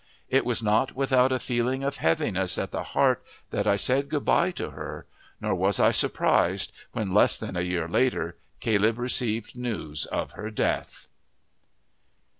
[0.29, 4.25] It was not without a feeling of heaviness at the heart that I said good
[4.25, 5.05] bye to her;
[5.39, 10.49] nor was I surprised when, less than a year later, Caleb received news of her
[10.49, 11.07] death.